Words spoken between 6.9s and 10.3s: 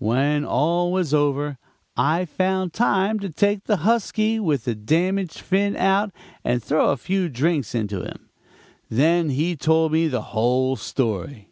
a few drinks into him. Then he told me the